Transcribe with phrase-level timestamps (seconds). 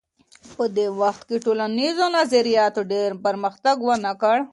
[0.53, 4.37] په دې وخت کي ټولنیزو نظریاتو ډېر پرمختګ ونه کړ.